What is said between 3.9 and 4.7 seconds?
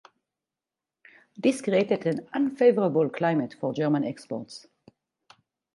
exports.